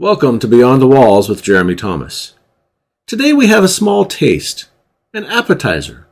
Welcome 0.00 0.38
to 0.38 0.46
Beyond 0.46 0.80
the 0.80 0.86
Walls 0.86 1.28
with 1.28 1.42
Jeremy 1.42 1.74
Thomas. 1.74 2.34
Today 3.08 3.32
we 3.32 3.48
have 3.48 3.64
a 3.64 3.68
small 3.68 4.04
taste, 4.04 4.68
an 5.12 5.24
appetizer, 5.24 6.06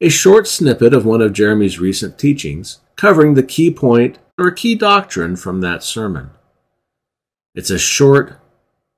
a 0.00 0.08
short 0.08 0.46
snippet 0.46 0.94
of 0.94 1.04
one 1.04 1.20
of 1.20 1.32
Jeremy's 1.32 1.80
recent 1.80 2.16
teachings 2.16 2.78
covering 2.94 3.34
the 3.34 3.42
key 3.42 3.72
point 3.72 4.20
or 4.38 4.52
key 4.52 4.76
doctrine 4.76 5.34
from 5.34 5.62
that 5.62 5.82
sermon. 5.82 6.30
It's 7.56 7.70
a 7.70 7.78
short, 7.78 8.38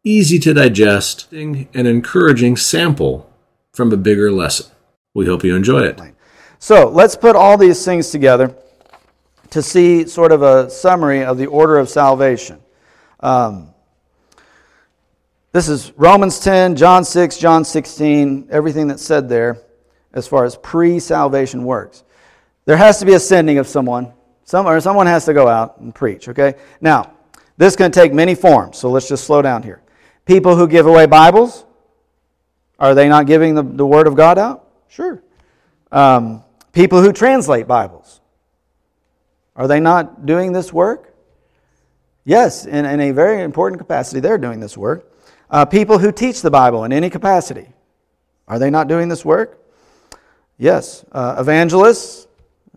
easy 0.04 0.38
to 0.40 0.52
digest, 0.52 1.32
and 1.32 1.66
encouraging 1.74 2.58
sample 2.58 3.32
from 3.72 3.90
a 3.90 3.96
bigger 3.96 4.30
lesson. 4.30 4.70
We 5.14 5.24
hope 5.24 5.44
you 5.44 5.56
enjoy 5.56 5.84
it. 5.84 5.98
So 6.58 6.90
let's 6.90 7.16
put 7.16 7.36
all 7.36 7.56
these 7.56 7.82
things 7.82 8.10
together 8.10 8.54
to 9.48 9.62
see 9.62 10.06
sort 10.06 10.30
of 10.30 10.42
a 10.42 10.68
summary 10.68 11.24
of 11.24 11.38
the 11.38 11.46
order 11.46 11.78
of 11.78 11.88
salvation. 11.88 12.60
Um, 13.20 13.72
this 15.56 15.68
is 15.70 15.90
Romans 15.96 16.38
10, 16.40 16.76
John 16.76 17.02
6, 17.02 17.38
John 17.38 17.64
16, 17.64 18.48
everything 18.50 18.88
that's 18.88 19.02
said 19.02 19.26
there 19.26 19.56
as 20.12 20.28
far 20.28 20.44
as 20.44 20.54
pre 20.54 21.00
salvation 21.00 21.64
works. 21.64 22.04
There 22.66 22.76
has 22.76 22.98
to 22.98 23.06
be 23.06 23.14
a 23.14 23.18
sending 23.18 23.56
of 23.56 23.66
someone, 23.66 24.12
some, 24.44 24.66
or 24.66 24.78
someone 24.82 25.06
has 25.06 25.24
to 25.24 25.32
go 25.32 25.48
out 25.48 25.80
and 25.80 25.94
preach, 25.94 26.28
okay? 26.28 26.56
Now, 26.82 27.14
this 27.56 27.74
can 27.74 27.90
take 27.90 28.12
many 28.12 28.34
forms, 28.34 28.76
so 28.76 28.90
let's 28.90 29.08
just 29.08 29.24
slow 29.24 29.40
down 29.40 29.62
here. 29.62 29.80
People 30.26 30.56
who 30.56 30.68
give 30.68 30.86
away 30.86 31.06
Bibles, 31.06 31.64
are 32.78 32.94
they 32.94 33.08
not 33.08 33.26
giving 33.26 33.54
the, 33.54 33.62
the 33.62 33.86
Word 33.86 34.06
of 34.06 34.14
God 34.14 34.36
out? 34.36 34.68
Sure. 34.88 35.22
Um, 35.90 36.44
people 36.72 37.00
who 37.00 37.14
translate 37.14 37.66
Bibles, 37.66 38.20
are 39.54 39.66
they 39.66 39.80
not 39.80 40.26
doing 40.26 40.52
this 40.52 40.70
work? 40.70 41.14
Yes, 42.26 42.66
in, 42.66 42.84
in 42.84 43.00
a 43.00 43.12
very 43.12 43.40
important 43.40 43.80
capacity, 43.80 44.20
they're 44.20 44.36
doing 44.36 44.60
this 44.60 44.76
work. 44.76 45.14
Uh, 45.50 45.64
people 45.64 45.98
who 45.98 46.10
teach 46.10 46.42
the 46.42 46.50
Bible 46.50 46.84
in 46.84 46.92
any 46.92 47.10
capacity, 47.10 47.68
are 48.48 48.58
they 48.58 48.70
not 48.70 48.88
doing 48.88 49.08
this 49.08 49.24
work? 49.24 49.62
Yes. 50.58 51.04
Uh, 51.12 51.36
evangelists, 51.38 52.26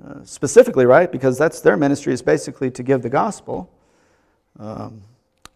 uh, 0.06 0.24
specifically, 0.24 0.86
right? 0.86 1.12
Because 1.12 1.38
that's 1.38 1.62
their 1.62 1.78
ministry 1.78 2.14
is 2.14 2.22
basically 2.22 2.72
to 2.72 2.84
give 2.84 3.02
the 3.02 3.10
gospel. 3.10 3.72
Um, 4.60 5.02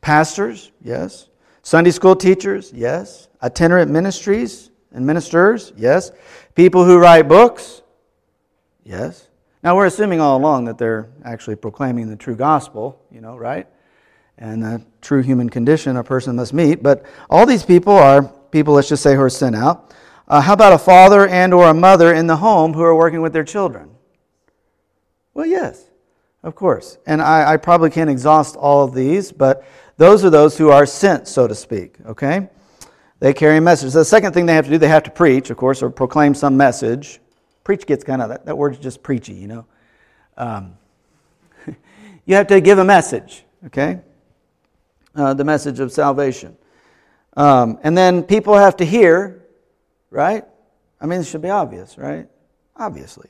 pastors, 0.02 0.72
yes. 0.81 1.30
Sunday 1.61 1.92
school 1.92 2.16
teachers, 2.16 2.72
yes. 2.73 3.27
Itinerant 3.42 3.92
ministries 3.92 4.72
and 4.92 5.05
ministers, 5.05 5.73
yes. 5.75 6.11
People 6.55 6.86
who 6.86 6.98
write 6.98 7.27
books, 7.27 7.81
yes. 8.83 9.27
Now 9.64 9.75
we're 9.75 9.86
assuming 9.86 10.20
all 10.20 10.38
along 10.38 10.66
that 10.66 10.77
they're 10.77 11.09
actually 11.23 11.55
proclaiming 11.55 12.09
the 12.09 12.17
true 12.17 12.36
gospel, 12.36 13.02
you 13.11 13.22
know, 13.22 13.38
right? 13.38 13.67
And 14.38 14.64
the 14.64 14.81
true 15.02 15.22
human 15.22 15.50
condition 15.50 15.98
a 15.98 16.03
person 16.03 16.36
must 16.36 16.53
meet. 16.53 16.81
But 16.81 17.06
all 17.30 17.45
these 17.45 17.64
people 17.64 17.94
are 17.94 18.23
people, 18.23 18.73
let's 18.73 18.89
just 18.89 19.03
say, 19.03 19.16
who 19.16 19.22
are 19.22 19.30
sent 19.30 19.56
out. 19.56 19.94
Uh, 20.28 20.42
how 20.42 20.53
about 20.53 20.73
a 20.73 20.78
father 20.78 21.28
and 21.28 21.53
or 21.53 21.70
a 21.70 21.73
mother 21.73 22.14
in 22.14 22.28
the 22.28 22.38
home 22.38 22.73
who 22.73 22.81
are 22.81 22.95
working 22.95 23.22
with 23.22 23.34
their 23.34 23.44
children? 23.44 23.89
Well, 25.34 25.45
yes, 25.45 25.86
of 26.44 26.56
course. 26.56 26.98
And 27.06 27.22
I, 27.22 27.54
I 27.54 27.58
probably 27.58 27.89
can't 27.89 28.09
exhaust 28.09 28.56
all 28.56 28.84
of 28.84 28.94
these, 28.94 29.31
but 29.31 29.66
those 29.98 30.23
are 30.23 30.30
those 30.30 30.58
who 30.58 30.70
are 30.70 30.86
sent, 30.86 31.28
so 31.28 31.48
to 31.48 31.56
speak, 31.56 31.95
okay? 32.06 32.50
They 33.20 33.34
carry 33.34 33.58
a 33.58 33.61
message. 33.61 33.94
the 33.94 34.06
second 34.06 34.34
thing 34.34 34.45
they 34.45 34.54
have 34.54 34.66
to 34.66 34.72
do, 34.72 34.78
they 34.78 34.88
have 34.88 35.04
to 35.04 35.11
preach, 35.11 35.50
of 35.50 35.58
course, 35.58 35.81
or 35.81 35.89
proclaim 35.89 36.34
some 36.34 36.58
message. 36.58 37.20
Preach 37.64 37.86
gets 37.86 38.04
kind 38.04 38.22
of, 38.22 38.30
that, 38.30 38.45
that 38.45 38.58
word's 38.58 38.80
just 38.80 39.02
preachy, 39.02 39.34
you 39.34 39.48
know. 39.48 39.66
Um, 40.38 40.78
you 42.26 42.36
have 42.36 42.48
to 42.48 42.59
give 42.61 42.80
a 42.80 42.86
message, 42.86 43.45
okay? 43.67 44.00
Uh, 45.16 45.33
the 45.33 45.44
message 45.44 45.80
of 45.80 45.92
salvation. 45.92 46.58
Um, 47.38 47.80
and 47.83 47.97
then 47.97 48.23
people 48.23 48.56
have 48.56 48.78
to 48.78 48.86
hear, 48.86 49.45
right? 50.09 50.44
I 51.00 51.05
mean, 51.05 51.22
it 51.22 51.25
should 51.25 51.42
be 51.42 51.50
obvious, 51.50 51.97
right? 51.97 52.28
Obviously. 52.75 53.30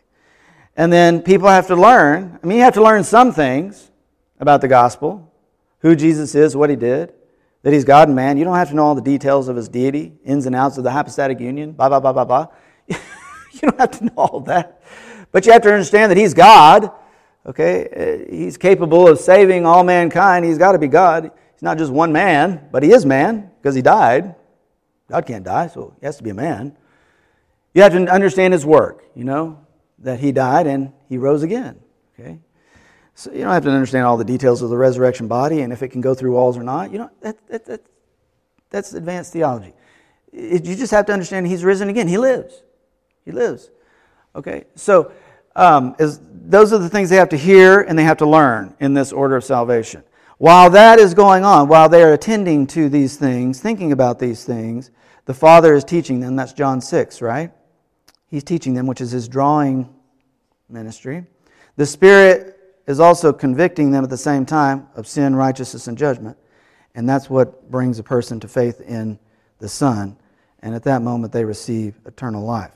And 0.75 0.91
then 0.91 1.21
people 1.21 1.47
have 1.47 1.67
to 1.67 1.75
learn. 1.75 2.39
I 2.41 2.47
mean, 2.47 2.57
you 2.57 2.63
have 2.63 2.75
to 2.75 2.83
learn 2.83 3.03
some 3.03 3.31
things 3.33 3.91
about 4.39 4.61
the 4.61 4.67
gospel 4.67 5.31
who 5.79 5.95
Jesus 5.95 6.35
is, 6.35 6.55
what 6.55 6.69
he 6.69 6.75
did, 6.75 7.13
that 7.61 7.73
he's 7.73 7.83
God 7.83 8.07
and 8.07 8.15
man. 8.15 8.37
You 8.37 8.45
don't 8.45 8.55
have 8.55 8.69
to 8.69 8.75
know 8.75 8.85
all 8.85 8.95
the 8.95 9.01
details 9.01 9.47
of 9.49 9.55
his 9.55 9.67
deity, 9.67 10.13
ins 10.23 10.45
and 10.45 10.55
outs 10.55 10.77
of 10.77 10.83
the 10.83 10.91
hypostatic 10.91 11.39
union, 11.39 11.73
blah, 11.73 11.89
blah, 11.89 11.99
blah, 11.99 12.13
blah, 12.13 12.25
blah. 12.25 12.47
you 12.87 13.61
don't 13.61 13.79
have 13.79 13.91
to 13.99 14.05
know 14.05 14.13
all 14.15 14.39
that. 14.41 14.81
But 15.31 15.45
you 15.45 15.51
have 15.51 15.61
to 15.63 15.71
understand 15.71 16.11
that 16.11 16.17
he's 16.17 16.33
God, 16.33 16.91
okay? 17.45 18.25
Uh, 18.29 18.31
he's 18.31 18.57
capable 18.57 19.07
of 19.07 19.19
saving 19.19 19.65
all 19.65 19.83
mankind. 19.83 20.45
He's 20.45 20.57
got 20.57 20.71
to 20.71 20.79
be 20.79 20.87
God. 20.87 21.31
He's 21.63 21.69
not 21.69 21.77
just 21.77 21.93
one 21.93 22.11
man, 22.11 22.67
but 22.73 22.83
he 22.83 22.91
is 22.91 23.05
man 23.05 23.49
because 23.61 23.73
he 23.73 23.81
died. 23.81 24.35
God 25.09 25.25
can't 25.25 25.45
die, 25.45 25.67
so 25.67 25.95
he 25.97 26.05
has 26.05 26.17
to 26.17 26.23
be 26.23 26.29
a 26.29 26.33
man. 26.33 26.75
You 27.73 27.83
have 27.83 27.93
to 27.93 28.05
understand 28.11 28.51
his 28.51 28.65
work, 28.65 29.05
you 29.15 29.23
know, 29.23 29.65
that 29.99 30.19
he 30.19 30.33
died 30.33 30.67
and 30.67 30.91
he 31.07 31.17
rose 31.17 31.41
again, 31.41 31.79
okay? 32.19 32.39
So 33.15 33.31
you 33.31 33.43
don't 33.43 33.53
have 33.53 33.63
to 33.63 33.69
understand 33.69 34.05
all 34.05 34.17
the 34.17 34.25
details 34.25 34.61
of 34.61 34.71
the 34.71 34.75
resurrection 34.75 35.29
body 35.29 35.61
and 35.61 35.71
if 35.71 35.81
it 35.81 35.87
can 35.87 36.01
go 36.01 36.13
through 36.13 36.33
walls 36.33 36.57
or 36.57 36.63
not. 36.63 36.91
You 36.91 36.97
know, 36.97 37.09
that, 37.21 37.37
that, 37.47 37.63
that, 37.63 37.81
that's 38.69 38.93
advanced 38.93 39.31
theology. 39.31 39.71
You 40.33 40.59
just 40.59 40.91
have 40.91 41.05
to 41.05 41.13
understand 41.13 41.47
he's 41.47 41.63
risen 41.63 41.87
again. 41.87 42.09
He 42.09 42.17
lives. 42.17 42.61
He 43.23 43.31
lives. 43.31 43.71
Okay? 44.35 44.65
So 44.75 45.13
um, 45.55 45.95
those 45.97 46.73
are 46.73 46.79
the 46.79 46.89
things 46.89 47.09
they 47.09 47.15
have 47.15 47.29
to 47.29 47.37
hear 47.37 47.79
and 47.79 47.97
they 47.97 48.03
have 48.03 48.17
to 48.17 48.25
learn 48.25 48.75
in 48.81 48.93
this 48.93 49.13
order 49.13 49.37
of 49.37 49.45
salvation. 49.45 50.03
While 50.43 50.71
that 50.71 50.99
is 50.99 51.13
going 51.13 51.45
on, 51.45 51.69
while 51.69 51.87
they 51.87 52.03
are 52.03 52.11
attending 52.11 52.67
to 52.67 52.89
these 52.89 53.15
things, 53.15 53.61
thinking 53.61 53.93
about 53.93 54.19
these 54.19 54.43
things, 54.43 54.91
the 55.23 55.33
Father 55.33 55.73
is 55.73 55.85
teaching 55.85 56.19
them. 56.19 56.35
That's 56.35 56.51
John 56.51 56.81
6, 56.81 57.21
right? 57.21 57.49
He's 58.27 58.43
teaching 58.43 58.73
them, 58.73 58.85
which 58.85 58.99
is 58.99 59.11
his 59.11 59.29
drawing 59.29 59.87
ministry. 60.67 61.25
The 61.77 61.85
Spirit 61.85 62.59
is 62.87 62.99
also 62.99 63.31
convicting 63.31 63.91
them 63.91 64.03
at 64.03 64.09
the 64.09 64.17
same 64.17 64.45
time 64.45 64.89
of 64.95 65.07
sin, 65.07 65.33
righteousness, 65.33 65.87
and 65.87 65.97
judgment. 65.97 66.37
And 66.93 67.07
that's 67.07 67.29
what 67.29 67.71
brings 67.71 67.97
a 67.97 68.03
person 68.03 68.41
to 68.41 68.49
faith 68.49 68.81
in 68.81 69.17
the 69.59 69.69
Son. 69.69 70.17
And 70.59 70.75
at 70.75 70.83
that 70.83 71.01
moment, 71.01 71.31
they 71.31 71.45
receive 71.45 71.95
eternal 72.05 72.43
life. 72.43 72.75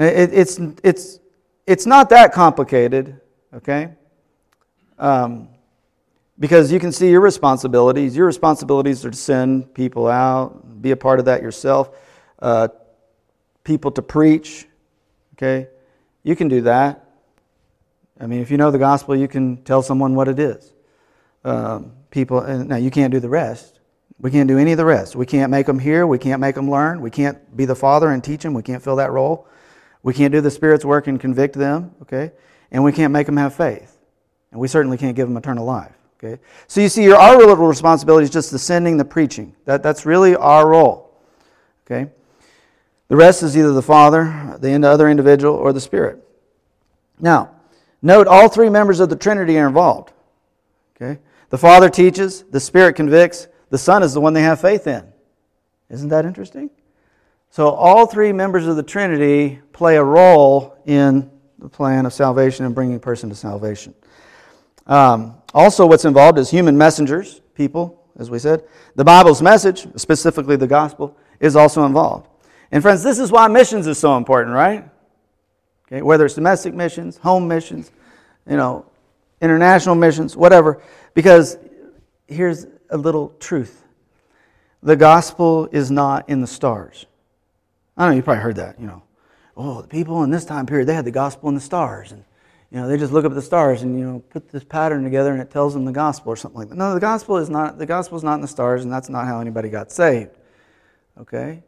It, 0.00 0.32
it's, 0.32 0.58
it's, 0.82 1.20
it's 1.64 1.86
not 1.86 2.10
that 2.10 2.32
complicated, 2.32 3.20
okay? 3.54 3.90
Um, 4.98 5.50
because 6.38 6.70
you 6.70 6.78
can 6.78 6.92
see 6.92 7.10
your 7.10 7.20
responsibilities. 7.20 8.16
Your 8.16 8.26
responsibilities 8.26 9.04
are 9.04 9.10
to 9.10 9.16
send 9.16 9.74
people 9.74 10.06
out, 10.06 10.80
be 10.80 10.92
a 10.92 10.96
part 10.96 11.18
of 11.18 11.24
that 11.26 11.42
yourself, 11.42 11.90
uh, 12.40 12.68
people 13.64 13.90
to 13.92 14.02
preach, 14.02 14.66
okay? 15.34 15.68
You 16.22 16.36
can 16.36 16.48
do 16.48 16.62
that. 16.62 17.04
I 18.20 18.26
mean, 18.26 18.40
if 18.40 18.50
you 18.50 18.56
know 18.56 18.70
the 18.70 18.78
gospel, 18.78 19.14
you 19.14 19.28
can 19.28 19.58
tell 19.64 19.82
someone 19.82 20.14
what 20.14 20.28
it 20.28 20.38
is. 20.38 20.72
Um, 21.44 21.92
people, 22.10 22.42
now 22.64 22.76
you 22.76 22.90
can't 22.90 23.12
do 23.12 23.20
the 23.20 23.28
rest. 23.28 23.78
We 24.20 24.30
can't 24.30 24.48
do 24.48 24.58
any 24.58 24.72
of 24.72 24.78
the 24.78 24.84
rest. 24.84 25.14
We 25.14 25.26
can't 25.26 25.50
make 25.50 25.66
them 25.66 25.78
hear. 25.78 26.06
We 26.06 26.18
can't 26.18 26.40
make 26.40 26.56
them 26.56 26.68
learn. 26.68 27.00
We 27.00 27.10
can't 27.10 27.56
be 27.56 27.64
the 27.64 27.76
father 27.76 28.10
and 28.10 28.22
teach 28.22 28.42
them. 28.42 28.54
We 28.54 28.62
can't 28.62 28.82
fill 28.82 28.96
that 28.96 29.12
role. 29.12 29.46
We 30.02 30.14
can't 30.14 30.32
do 30.32 30.40
the 30.40 30.50
Spirit's 30.50 30.84
work 30.84 31.06
and 31.06 31.20
convict 31.20 31.54
them, 31.54 31.94
okay? 32.02 32.32
And 32.70 32.82
we 32.82 32.92
can't 32.92 33.12
make 33.12 33.26
them 33.26 33.36
have 33.36 33.54
faith. 33.54 33.96
And 34.50 34.60
we 34.60 34.66
certainly 34.66 34.96
can't 34.98 35.14
give 35.14 35.28
them 35.28 35.36
eternal 35.36 35.64
life, 35.64 35.92
okay? 36.22 36.40
So 36.66 36.80
you 36.80 36.88
see, 36.88 37.10
our 37.12 37.38
real 37.38 37.56
responsibility 37.56 38.24
is 38.24 38.30
just 38.30 38.50
the 38.50 38.58
sending, 38.58 38.96
the 38.96 39.04
preaching. 39.04 39.54
That, 39.64 39.82
that's 39.82 40.04
really 40.04 40.36
our 40.36 40.68
role, 40.68 41.10
okay? 41.86 42.10
The 43.08 43.16
rest 43.16 43.42
is 43.42 43.56
either 43.56 43.72
the 43.72 43.82
Father, 43.82 44.56
the 44.60 44.74
other 44.86 45.08
individual, 45.08 45.54
or 45.54 45.72
the 45.72 45.80
Spirit. 45.80 46.22
Now, 47.18 47.58
Note 48.02 48.26
all 48.26 48.48
three 48.48 48.68
members 48.68 49.00
of 49.00 49.08
the 49.08 49.16
Trinity 49.16 49.58
are 49.58 49.66
involved. 49.66 50.12
Okay? 50.96 51.20
The 51.50 51.58
Father 51.58 51.88
teaches, 51.88 52.42
the 52.42 52.60
Spirit 52.60 52.96
convicts, 52.96 53.48
the 53.70 53.78
Son 53.78 54.02
is 54.02 54.14
the 54.14 54.20
one 54.20 54.32
they 54.32 54.42
have 54.42 54.60
faith 54.60 54.86
in. 54.86 55.04
Isn't 55.90 56.08
that 56.10 56.24
interesting? 56.24 56.70
So 57.50 57.70
all 57.70 58.06
three 58.06 58.32
members 58.32 58.66
of 58.66 58.76
the 58.76 58.82
Trinity 58.82 59.60
play 59.72 59.96
a 59.96 60.04
role 60.04 60.76
in 60.84 61.30
the 61.58 61.68
plan 61.68 62.06
of 62.06 62.12
salvation 62.12 62.66
and 62.66 62.74
bringing 62.74 62.96
a 62.96 63.00
person 63.00 63.30
to 63.30 63.34
salvation. 63.34 63.94
Um, 64.86 65.34
also, 65.54 65.86
what's 65.86 66.04
involved 66.04 66.38
is 66.38 66.50
human 66.50 66.76
messengers, 66.76 67.40
people, 67.54 68.02
as 68.18 68.30
we 68.30 68.38
said. 68.38 68.64
The 68.96 69.04
Bible's 69.04 69.40
message, 69.40 69.86
specifically 69.96 70.56
the 70.56 70.66
gospel, 70.66 71.16
is 71.40 71.56
also 71.56 71.84
involved. 71.84 72.28
And 72.70 72.82
friends, 72.82 73.02
this 73.02 73.18
is 73.18 73.32
why 73.32 73.48
missions 73.48 73.86
is 73.86 73.98
so 73.98 74.16
important, 74.16 74.54
right? 74.54 74.84
Okay, 75.86 76.02
whether 76.02 76.26
it's 76.26 76.34
domestic 76.34 76.74
missions, 76.74 77.16
home 77.16 77.48
missions, 77.48 77.90
you 78.48 78.56
know, 78.56 78.84
international 79.40 79.94
missions, 79.94 80.36
whatever. 80.36 80.82
Because 81.14 81.56
here's 82.26 82.66
a 82.90 82.96
little 82.96 83.34
truth 83.40 83.84
the 84.82 84.96
gospel 84.96 85.68
is 85.72 85.90
not 85.90 86.28
in 86.28 86.40
the 86.40 86.46
stars. 86.46 87.06
I 87.96 88.02
don't 88.02 88.12
know, 88.12 88.16
you 88.16 88.22
probably 88.22 88.42
heard 88.42 88.56
that, 88.56 88.78
you 88.78 88.86
know. 88.86 89.02
Oh, 89.56 89.82
the 89.82 89.88
people 89.88 90.22
in 90.22 90.30
this 90.30 90.44
time 90.44 90.66
period, 90.66 90.86
they 90.86 90.94
had 90.94 91.04
the 91.04 91.10
gospel 91.10 91.48
in 91.48 91.56
the 91.56 91.60
stars. 91.60 92.12
And, 92.12 92.22
you 92.70 92.78
know, 92.78 92.86
they 92.86 92.98
just 92.98 93.12
look 93.12 93.24
up 93.24 93.32
at 93.32 93.34
the 93.34 93.42
stars 93.42 93.82
and 93.82 93.98
you 93.98 94.04
know 94.04 94.22
put 94.30 94.50
this 94.50 94.62
pattern 94.62 95.02
together 95.02 95.32
and 95.32 95.40
it 95.40 95.50
tells 95.50 95.72
them 95.72 95.84
the 95.84 95.92
gospel 95.92 96.32
or 96.32 96.36
something 96.36 96.58
like 96.58 96.68
that. 96.68 96.76
No, 96.76 96.92
the 96.92 97.00
gospel 97.00 97.38
is 97.38 97.48
not 97.48 97.78
the 97.78 97.86
gospel 97.86 98.18
is 98.18 98.24
not 98.24 98.34
in 98.34 98.40
the 98.42 98.48
stars, 98.48 98.82
and 98.84 98.92
that's 98.92 99.08
not 99.08 99.26
how 99.26 99.40
anybody 99.40 99.70
got 99.70 99.90
saved. 99.90 100.36
Okay? 101.18 101.62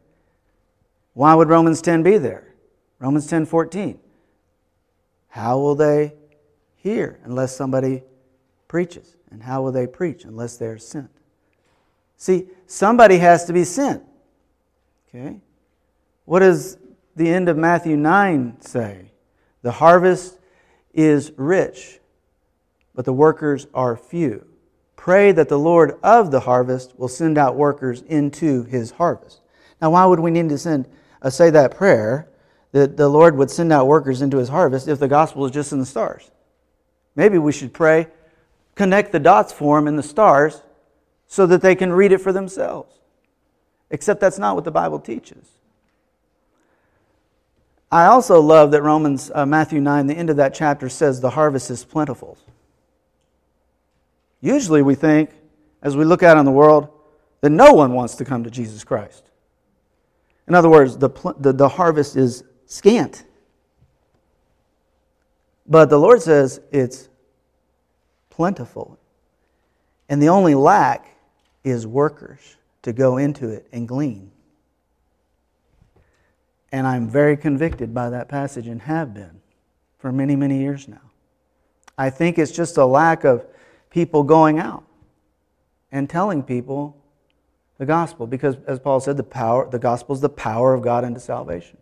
Why 1.13 1.33
would 1.33 1.49
Romans 1.49 1.81
10 1.81 2.03
be 2.03 2.17
there? 2.17 2.53
Romans 2.99 3.27
10 3.27 3.45
14. 3.45 3.99
How 5.29 5.57
will 5.57 5.75
they 5.75 6.13
hear 6.75 7.19
unless 7.23 7.55
somebody 7.55 8.03
preaches? 8.67 9.15
And 9.31 9.41
how 9.41 9.61
will 9.61 9.71
they 9.71 9.87
preach 9.87 10.23
unless 10.25 10.57
they're 10.57 10.77
sent? 10.77 11.09
See, 12.17 12.47
somebody 12.67 13.17
has 13.17 13.45
to 13.45 13.53
be 13.53 13.63
sent. 13.63 14.03
Okay? 15.09 15.39
What 16.25 16.39
does 16.39 16.77
the 17.15 17.27
end 17.27 17.49
of 17.49 17.57
Matthew 17.57 17.97
9 17.97 18.61
say? 18.61 19.11
The 19.63 19.71
harvest 19.71 20.37
is 20.93 21.31
rich, 21.37 21.99
but 22.93 23.05
the 23.05 23.13
workers 23.13 23.67
are 23.73 23.95
few. 23.95 24.45
Pray 24.95 25.31
that 25.31 25.49
the 25.49 25.57
Lord 25.57 25.97
of 26.03 26.31
the 26.31 26.41
harvest 26.41 26.97
will 26.97 27.07
send 27.07 27.37
out 27.37 27.55
workers 27.55 28.01
into 28.03 28.63
his 28.63 28.91
harvest. 28.91 29.41
Now, 29.81 29.91
why 29.91 30.05
would 30.05 30.19
we 30.19 30.31
need 30.31 30.49
to 30.49 30.57
send, 30.57 30.87
uh, 31.21 31.29
say 31.29 31.49
that 31.49 31.75
prayer 31.75 32.29
that 32.71 32.97
the 32.97 33.09
Lord 33.09 33.35
would 33.35 33.49
send 33.49 33.73
out 33.73 33.87
workers 33.87 34.21
into 34.21 34.37
his 34.37 34.49
harvest 34.49 34.87
if 34.87 34.99
the 34.99 35.07
gospel 35.07 35.45
is 35.45 35.51
just 35.51 35.73
in 35.73 35.79
the 35.79 35.85
stars? 35.85 36.29
Maybe 37.15 37.37
we 37.37 37.51
should 37.51 37.73
pray, 37.73 38.07
connect 38.75 39.11
the 39.11 39.19
dots 39.19 39.51
for 39.51 39.77
them 39.77 39.87
in 39.87 39.95
the 39.95 40.03
stars 40.03 40.61
so 41.27 41.45
that 41.47 41.61
they 41.61 41.75
can 41.75 41.91
read 41.91 42.11
it 42.11 42.19
for 42.19 42.31
themselves. 42.31 42.99
Except 43.89 44.21
that's 44.21 44.37
not 44.37 44.55
what 44.55 44.65
the 44.65 44.71
Bible 44.71 44.99
teaches. 44.99 45.47
I 47.91 48.05
also 48.05 48.39
love 48.39 48.71
that 48.71 48.83
Romans, 48.83 49.29
uh, 49.35 49.45
Matthew 49.45 49.81
9, 49.81 50.07
the 50.07 50.13
end 50.13 50.29
of 50.29 50.37
that 50.37 50.53
chapter 50.53 50.87
says 50.87 51.19
the 51.19 51.31
harvest 51.31 51.69
is 51.69 51.83
plentiful. 51.83 52.37
Usually 54.39 54.81
we 54.81 54.95
think, 54.95 55.31
as 55.81 55.97
we 55.97 56.05
look 56.05 56.23
out 56.23 56.37
in 56.37 56.45
the 56.45 56.51
world, 56.51 56.89
that 57.41 57.49
no 57.49 57.73
one 57.73 57.93
wants 57.93 58.15
to 58.15 58.25
come 58.25 58.43
to 58.43 58.49
Jesus 58.49 58.83
Christ. 58.83 59.29
In 60.47 60.55
other 60.55 60.69
words, 60.69 60.97
the, 60.97 61.09
the, 61.39 61.51
the 61.51 61.67
harvest 61.67 62.15
is 62.15 62.43
scant. 62.65 63.25
But 65.67 65.89
the 65.89 65.97
Lord 65.97 66.21
says 66.21 66.61
it's 66.71 67.09
plentiful. 68.29 68.97
And 70.07 70.21
the 70.21 70.29
only 70.29 70.55
lack 70.55 71.07
is 71.63 71.85
workers 71.85 72.57
to 72.83 72.93
go 72.93 73.17
into 73.17 73.49
it 73.49 73.67
and 73.71 73.87
glean. 73.87 74.31
And 76.71 76.87
I'm 76.87 77.09
very 77.09 77.35
convicted 77.35 77.93
by 77.93 78.09
that 78.09 78.29
passage 78.29 78.67
and 78.67 78.81
have 78.83 79.13
been 79.13 79.41
for 79.97 80.11
many, 80.11 80.35
many 80.35 80.59
years 80.59 80.87
now. 80.87 81.01
I 81.97 82.09
think 82.09 82.39
it's 82.39 82.51
just 82.51 82.77
a 82.77 82.85
lack 82.85 83.23
of 83.23 83.45
people 83.89 84.23
going 84.23 84.57
out 84.57 84.83
and 85.91 86.09
telling 86.09 86.41
people 86.41 86.97
the 87.77 87.85
gospel 87.85 88.25
because 88.25 88.55
as 88.67 88.79
Paul 88.79 88.99
said 88.99 89.17
the 89.17 89.23
power 89.23 89.69
the 89.69 89.79
gospel 89.79 90.15
is 90.15 90.21
the 90.21 90.29
power 90.29 90.73
of 90.73 90.81
God 90.81 91.03
unto 91.03 91.19
salvation. 91.19 91.77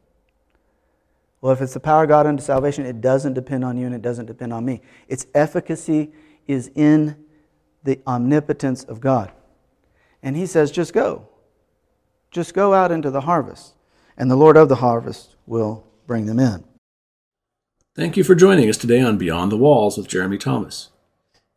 Well, 1.41 1.53
if 1.53 1.61
it's 1.61 1.73
the 1.73 1.79
power 1.79 2.03
of 2.03 2.09
God 2.09 2.25
unto 2.25 2.43
salvation, 2.43 2.85
it 2.85 2.99
doesn't 2.99 3.33
depend 3.33 3.63
on 3.63 3.77
you 3.77 3.85
and 3.85 3.95
it 3.95 4.01
doesn't 4.01 4.25
depend 4.25 4.51
on 4.51 4.65
me. 4.65 4.81
Its 5.07 5.25
efficacy 5.33 6.11
is 6.47 6.69
in 6.75 7.15
the 7.83 7.99
omnipotence 8.05 8.83
of 8.83 8.99
God. 8.99 9.31
And 10.21 10.35
he 10.35 10.45
says, 10.45 10.69
just 10.69 10.91
go. 10.91 11.27
Just 12.29 12.53
go 12.53 12.73
out 12.73 12.91
into 12.91 13.09
the 13.09 13.21
harvest 13.21 13.73
and 14.19 14.29
the 14.29 14.35
Lord 14.35 14.57
of 14.57 14.67
the 14.67 14.75
harvest 14.75 15.35
will 15.47 15.87
bring 16.05 16.25
them 16.25 16.39
in. 16.39 16.65
Thank 17.95 18.17
you 18.17 18.23
for 18.23 18.35
joining 18.35 18.69
us 18.69 18.77
today 18.77 19.01
on 19.01 19.17
Beyond 19.17 19.51
the 19.51 19.57
Walls 19.57 19.97
with 19.97 20.09
Jeremy 20.09 20.37
Thomas. 20.37 20.89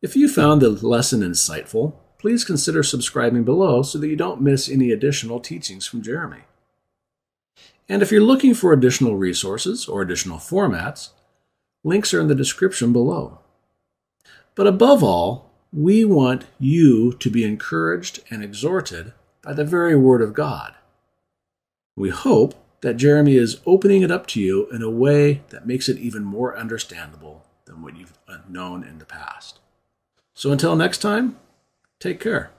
If 0.00 0.16
you 0.16 0.28
found 0.28 0.62
the 0.62 0.70
lesson 0.70 1.20
insightful, 1.20 1.94
please 2.18 2.44
consider 2.44 2.82
subscribing 2.82 3.44
below 3.44 3.82
so 3.82 3.98
that 3.98 4.08
you 4.08 4.16
don't 4.16 4.40
miss 4.40 4.68
any 4.68 4.92
additional 4.92 5.40
teachings 5.40 5.86
from 5.86 6.02
Jeremy. 6.02 6.42
And 7.88 8.00
if 8.00 8.10
you're 8.10 8.22
looking 8.22 8.54
for 8.54 8.72
additional 8.72 9.16
resources 9.16 9.86
or 9.86 10.00
additional 10.00 10.38
formats, 10.38 11.10
links 11.84 12.14
are 12.14 12.20
in 12.20 12.28
the 12.28 12.34
description 12.34 12.92
below. 12.92 13.40
But 14.54 14.66
above 14.66 15.02
all, 15.02 15.50
we 15.72 16.04
want 16.04 16.46
you 16.58 17.12
to 17.14 17.30
be 17.30 17.44
encouraged 17.44 18.20
and 18.30 18.42
exhorted 18.42 19.12
by 19.42 19.52
the 19.52 19.64
very 19.64 19.96
Word 19.96 20.22
of 20.22 20.32
God. 20.32 20.74
We 21.96 22.10
hope 22.10 22.54
that 22.80 22.96
Jeremy 22.96 23.36
is 23.36 23.60
opening 23.66 24.02
it 24.02 24.10
up 24.10 24.26
to 24.28 24.40
you 24.40 24.66
in 24.70 24.82
a 24.82 24.90
way 24.90 25.42
that 25.50 25.66
makes 25.66 25.88
it 25.88 25.98
even 25.98 26.24
more 26.24 26.56
understandable 26.56 27.44
than 27.64 27.82
what 27.82 27.96
you've 27.96 28.18
uh, 28.28 28.38
known 28.48 28.82
in 28.82 28.98
the 28.98 29.04
past. 29.04 29.58
So 30.34 30.50
until 30.50 30.74
next 30.74 30.98
time, 30.98 31.36
take 32.00 32.18
care. 32.18 32.50